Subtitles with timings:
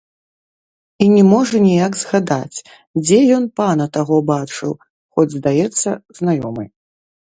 [1.05, 2.63] І не можа ніяк згадаць,
[3.05, 4.71] дзе ён пана таго бачыў,
[5.13, 5.89] хоць, здаецца,
[6.23, 6.65] знаёмы.